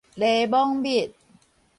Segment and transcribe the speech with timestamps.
[0.15, 1.13] 檸檬蜜